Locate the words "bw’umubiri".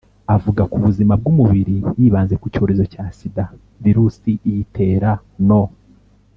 1.19-1.75